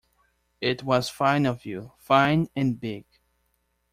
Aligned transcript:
It 0.61 0.81
was 0.81 1.09
fine 1.11 1.45
of 1.45 1.63
you— 1.63 1.91
fine 1.99 2.47
and 2.55 2.79
big. 2.79 3.05